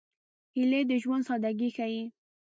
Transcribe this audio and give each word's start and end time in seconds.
هیلۍ 0.55 0.81
د 0.89 0.91
ژوند 1.03 1.23
سادګي 1.27 1.69
ښيي 1.75 2.03